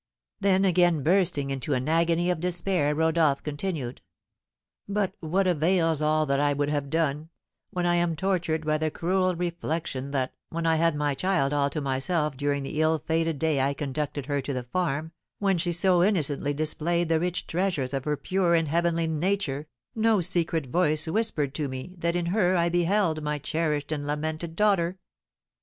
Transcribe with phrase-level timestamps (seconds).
[0.39, 4.01] Then, again bursting into an agony of despair, Rodolph continued:
[4.89, 7.29] "But what avails all that I would have done,
[7.69, 11.69] when I am tortured by the cruel reflection that, when I had my child all
[11.69, 15.71] to myself during the ill fated day I conducted her to the farm, when she
[15.71, 21.07] so innocently displayed the rich treasures of her pure and heavenly nature, no secret voice
[21.07, 24.97] whispered to me that in her I beheld my cherished and lamented daughter?